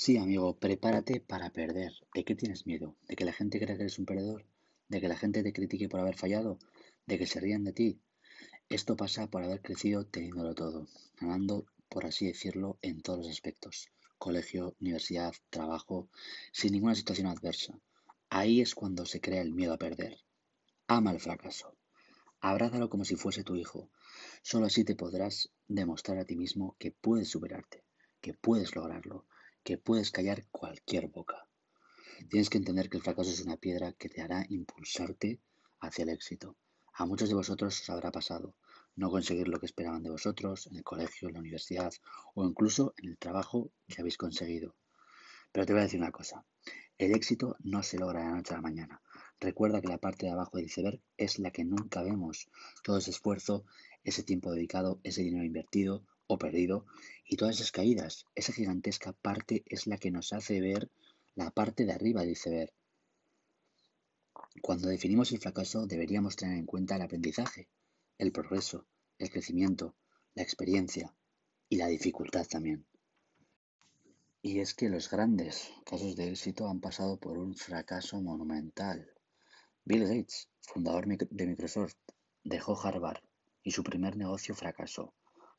Sí, 0.00 0.16
amigo, 0.16 0.56
prepárate 0.56 1.18
para 1.20 1.50
perder. 1.50 1.92
¿De 2.14 2.24
qué 2.24 2.36
tienes 2.36 2.68
miedo? 2.68 2.94
¿De 3.08 3.16
que 3.16 3.24
la 3.24 3.32
gente 3.32 3.58
crea 3.58 3.76
que 3.76 3.82
eres 3.82 3.98
un 3.98 4.06
perdedor? 4.06 4.46
¿De 4.88 5.00
que 5.00 5.08
la 5.08 5.16
gente 5.16 5.42
te 5.42 5.52
critique 5.52 5.88
por 5.88 5.98
haber 5.98 6.14
fallado? 6.14 6.60
¿De 7.04 7.18
que 7.18 7.26
se 7.26 7.40
rían 7.40 7.64
de 7.64 7.72
ti? 7.72 7.98
Esto 8.68 8.96
pasa 8.96 9.26
por 9.26 9.42
haber 9.42 9.60
crecido 9.60 10.06
teniéndolo 10.06 10.54
todo, 10.54 10.86
ganando, 11.20 11.66
por 11.88 12.06
así 12.06 12.26
decirlo, 12.26 12.78
en 12.80 13.02
todos 13.02 13.18
los 13.18 13.28
aspectos. 13.28 13.90
Colegio, 14.18 14.76
universidad, 14.80 15.34
trabajo, 15.50 16.08
sin 16.52 16.74
ninguna 16.74 16.94
situación 16.94 17.26
adversa. 17.26 17.76
Ahí 18.30 18.60
es 18.60 18.76
cuando 18.76 19.04
se 19.04 19.20
crea 19.20 19.42
el 19.42 19.52
miedo 19.52 19.72
a 19.72 19.78
perder. 19.78 20.18
Ama 20.86 21.10
el 21.10 21.18
fracaso. 21.18 21.76
Abrázalo 22.40 22.88
como 22.88 23.04
si 23.04 23.16
fuese 23.16 23.42
tu 23.42 23.56
hijo. 23.56 23.90
Solo 24.42 24.66
así 24.66 24.84
te 24.84 24.94
podrás 24.94 25.50
demostrar 25.66 26.18
a 26.18 26.24
ti 26.24 26.36
mismo 26.36 26.76
que 26.78 26.92
puedes 26.92 27.28
superarte, 27.28 27.82
que 28.20 28.32
puedes 28.32 28.76
lograrlo, 28.76 29.26
que 29.68 29.76
puedes 29.76 30.10
callar 30.10 30.46
cualquier 30.50 31.08
boca. 31.08 31.46
Tienes 32.30 32.48
que 32.48 32.56
entender 32.56 32.88
que 32.88 32.96
el 32.96 33.02
fracaso 33.02 33.28
es 33.28 33.42
una 33.42 33.58
piedra 33.58 33.92
que 33.92 34.08
te 34.08 34.22
hará 34.22 34.46
impulsarte 34.48 35.40
hacia 35.78 36.04
el 36.04 36.08
éxito. 36.08 36.56
A 36.94 37.04
muchos 37.04 37.28
de 37.28 37.34
vosotros 37.34 37.78
os 37.78 37.90
habrá 37.90 38.10
pasado 38.10 38.54
no 38.96 39.10
conseguir 39.10 39.46
lo 39.46 39.60
que 39.60 39.66
esperaban 39.66 40.02
de 40.02 40.08
vosotros 40.08 40.68
en 40.68 40.76
el 40.78 40.84
colegio, 40.84 41.28
en 41.28 41.34
la 41.34 41.40
universidad 41.40 41.92
o 42.34 42.46
incluso 42.46 42.94
en 42.96 43.10
el 43.10 43.18
trabajo 43.18 43.70
que 43.86 44.00
habéis 44.00 44.16
conseguido. 44.16 44.74
Pero 45.52 45.66
te 45.66 45.74
voy 45.74 45.80
a 45.80 45.82
decir 45.82 46.00
una 46.00 46.12
cosa, 46.12 46.46
el 46.96 47.14
éxito 47.14 47.54
no 47.60 47.82
se 47.82 47.98
logra 47.98 48.20
de 48.20 48.24
la 48.24 48.36
noche 48.36 48.54
a 48.54 48.56
la 48.56 48.62
mañana. 48.62 49.02
Recuerda 49.38 49.82
que 49.82 49.88
la 49.88 49.98
parte 49.98 50.24
de 50.24 50.32
abajo 50.32 50.56
del 50.56 50.68
iceberg 50.68 51.02
es 51.18 51.38
la 51.38 51.50
que 51.50 51.66
nunca 51.66 52.02
vemos. 52.02 52.48
Todo 52.82 52.96
ese 52.96 53.10
esfuerzo, 53.10 53.66
ese 54.02 54.22
tiempo 54.22 54.50
dedicado, 54.50 54.98
ese 55.02 55.20
dinero 55.20 55.44
invertido 55.44 56.06
o 56.28 56.38
perdido, 56.38 56.86
y 57.26 57.36
todas 57.36 57.56
esas 57.56 57.72
caídas, 57.72 58.26
esa 58.34 58.52
gigantesca 58.52 59.12
parte 59.12 59.64
es 59.66 59.86
la 59.86 59.98
que 59.98 60.10
nos 60.10 60.32
hace 60.32 60.60
ver 60.60 60.90
la 61.34 61.50
parte 61.50 61.84
de 61.84 61.92
arriba 61.92 62.20
del 62.20 62.30
iceberg. 62.30 62.72
Cuando 64.62 64.88
definimos 64.88 65.32
el 65.32 65.40
fracaso 65.40 65.86
deberíamos 65.86 66.36
tener 66.36 66.58
en 66.58 66.66
cuenta 66.66 66.96
el 66.96 67.02
aprendizaje, 67.02 67.68
el 68.18 68.30
progreso, 68.30 68.86
el 69.18 69.30
crecimiento, 69.30 69.94
la 70.34 70.42
experiencia 70.42 71.14
y 71.68 71.76
la 71.76 71.86
dificultad 71.86 72.46
también. 72.46 72.86
Y 74.42 74.60
es 74.60 74.74
que 74.74 74.88
los 74.88 75.10
grandes 75.10 75.70
casos 75.84 76.14
de 76.14 76.28
éxito 76.28 76.68
han 76.68 76.80
pasado 76.80 77.18
por 77.18 77.38
un 77.38 77.56
fracaso 77.56 78.20
monumental. 78.20 79.12
Bill 79.84 80.04
Gates, 80.04 80.48
fundador 80.60 81.06
de 81.06 81.46
Microsoft, 81.46 81.96
dejó 82.44 82.78
Harvard 82.80 83.22
y 83.62 83.70
su 83.72 83.82
primer 83.82 84.16
negocio 84.16 84.54
fracasó. 84.54 85.14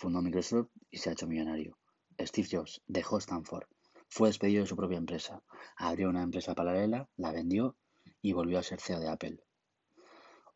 Fundó 0.00 0.22
Microsoft 0.22 0.70
y 0.90 0.96
se 0.96 1.10
ha 1.10 1.12
hecho 1.12 1.26
millonario. 1.26 1.76
Steve 2.18 2.48
Jobs 2.50 2.80
dejó 2.86 3.18
Stanford, 3.18 3.66
fue 4.08 4.30
despedido 4.30 4.62
de 4.62 4.66
su 4.66 4.74
propia 4.74 4.96
empresa, 4.96 5.42
abrió 5.76 6.08
una 6.08 6.22
empresa 6.22 6.54
paralela, 6.54 7.10
la 7.18 7.32
vendió 7.32 7.76
y 8.22 8.32
volvió 8.32 8.58
a 8.58 8.62
ser 8.62 8.80
CEO 8.80 8.98
de 8.98 9.10
Apple. 9.10 9.44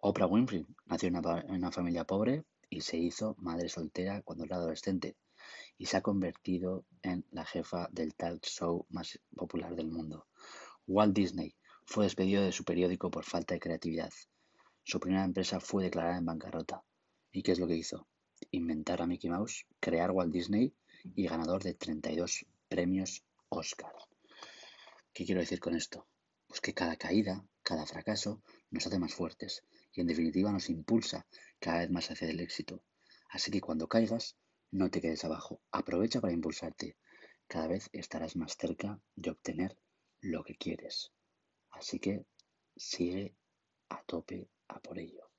Oprah 0.00 0.28
Winfrey 0.28 0.66
nació 0.86 1.10
en 1.10 1.16
una, 1.50 1.70
familia 1.70 2.06
pobre 2.06 2.46
y 2.70 2.80
se 2.80 2.96
hizo 2.96 3.34
madre 3.36 3.68
soltera 3.68 4.22
cuando 4.22 4.44
era 4.44 4.56
adolescente 4.56 5.14
y 5.76 5.84
se 5.84 5.98
ha 5.98 6.00
convertido 6.00 6.86
en 7.02 7.26
la 7.30 7.44
jefa 7.44 7.90
del 7.92 8.14
talk 8.14 8.46
show 8.46 8.86
más 8.88 9.20
popular 9.36 9.76
del 9.76 9.90
mundo. 9.90 10.26
Walt 10.86 11.14
Disney 11.14 11.54
fue 11.84 12.04
despedido 12.04 12.42
de 12.42 12.52
su 12.52 12.64
periódico 12.64 13.10
por 13.10 13.24
falta 13.24 13.52
de 13.52 13.60
creatividad. 13.60 14.10
Su 14.84 14.98
primera 15.00 15.22
empresa 15.22 15.60
fue 15.60 15.84
declarada 15.84 16.16
en 16.16 16.24
bancarrota. 16.24 16.82
¿Y 17.30 17.42
qué 17.42 17.52
es 17.52 17.58
lo 17.58 17.66
que 17.66 17.76
hizo? 17.76 18.06
Inventar 18.50 19.02
a 19.02 19.06
Mickey 19.06 19.30
Mouse, 19.30 19.66
crear 19.80 20.10
Walt 20.10 20.32
Disney 20.32 20.74
y 21.14 21.26
ganador 21.26 21.62
de 21.62 21.74
32 21.74 22.46
premios 22.68 23.24
Oscar. 23.48 23.92
¿Qué 25.12 25.24
quiero 25.24 25.40
decir 25.40 25.60
con 25.60 25.74
esto? 25.74 26.06
Pues 26.46 26.60
que 26.60 26.74
cada 26.74 26.96
caída, 26.96 27.44
cada 27.62 27.86
fracaso 27.86 28.42
nos 28.70 28.86
hace 28.86 28.98
más 28.98 29.14
fuertes 29.14 29.62
y 29.92 30.00
en 30.00 30.06
definitiva 30.06 30.52
nos 30.52 30.70
impulsa 30.70 31.26
cada 31.60 31.80
vez 31.80 31.90
más 31.90 32.10
hacia 32.10 32.28
el 32.28 32.40
éxito. 32.40 32.82
Así 33.28 33.50
que 33.50 33.60
cuando 33.60 33.88
caigas, 33.88 34.36
no 34.70 34.90
te 34.90 35.00
quedes 35.00 35.24
abajo, 35.24 35.60
aprovecha 35.70 36.20
para 36.20 36.32
impulsarte. 36.32 36.96
Cada 37.46 37.68
vez 37.68 37.90
estarás 37.92 38.36
más 38.36 38.56
cerca 38.56 39.00
de 39.14 39.30
obtener 39.30 39.78
lo 40.20 40.42
que 40.42 40.56
quieres. 40.56 41.12
Así 41.70 41.98
que 42.00 42.24
sigue 42.76 43.36
a 43.88 44.02
tope 44.02 44.48
a 44.68 44.80
por 44.80 44.98
ello. 44.98 45.33